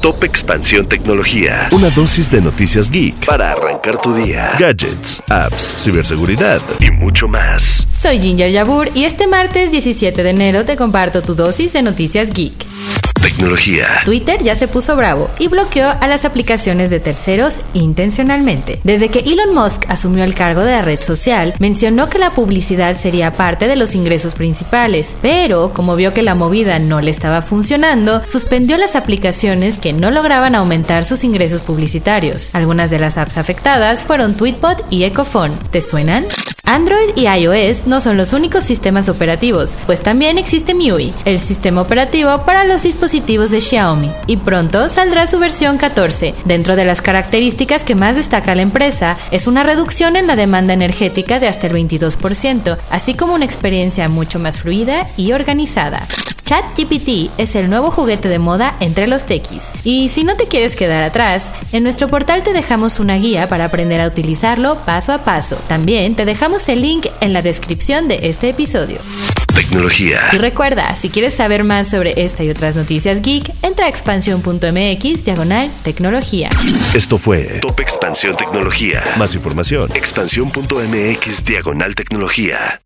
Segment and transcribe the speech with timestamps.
[0.00, 1.68] Top Expansión Tecnología.
[1.72, 4.52] Una dosis de noticias geek para arrancar tu día.
[4.58, 7.86] Gadgets, apps, ciberseguridad y mucho más.
[7.92, 12.30] Soy Ginger Yabur y este martes 17 de enero te comparto tu dosis de noticias
[12.30, 12.69] geek.
[13.22, 13.86] Tecnología.
[14.04, 18.80] Twitter ya se puso bravo y bloqueó a las aplicaciones de terceros intencionalmente.
[18.82, 22.96] Desde que Elon Musk asumió el cargo de la red social, mencionó que la publicidad
[22.96, 27.42] sería parte de los ingresos principales, pero como vio que la movida no le estaba
[27.42, 32.50] funcionando, suspendió las aplicaciones que no lograban aumentar sus ingresos publicitarios.
[32.52, 35.54] Algunas de las apps afectadas fueron Tweetbot y Ecophone.
[35.70, 36.26] ¿Te suenan?
[36.70, 41.80] Android y iOS no son los únicos sistemas operativos, pues también existe MIUI, el sistema
[41.80, 46.32] operativo para los dispositivos de Xiaomi, y pronto saldrá su versión 14.
[46.44, 50.72] Dentro de las características que más destaca la empresa es una reducción en la demanda
[50.72, 56.06] energética de hasta el 22%, así como una experiencia mucho más fluida y organizada.
[56.50, 59.70] ChatGPT es el nuevo juguete de moda entre los techies.
[59.84, 63.66] Y si no te quieres quedar atrás, en nuestro portal te dejamos una guía para
[63.66, 65.54] aprender a utilizarlo paso a paso.
[65.68, 68.98] También te dejamos el link en la descripción de este episodio.
[69.54, 70.22] Tecnología.
[70.32, 75.24] Y recuerda, si quieres saber más sobre esta y otras noticias geek, entra a expansión.mx
[75.24, 76.50] diagonal tecnología.
[76.96, 79.04] Esto fue Top Expansión Tecnología.
[79.16, 79.92] Más información.
[79.94, 82.82] Expansión.mx diagonal tecnología.